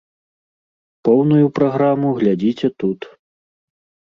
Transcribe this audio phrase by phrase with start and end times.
[1.09, 2.99] Поўную праграму глядзіце тут.